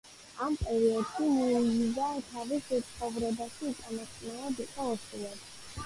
ამ 0.45 0.53
პერიოდში, 0.61 1.27
ლუიზა 1.35 2.07
თავის 2.31 2.73
ცხოვრებაში 2.89 3.71
უკანასკნელად 3.77 4.67
იყო 4.69 4.93
ორსულად. 4.97 5.51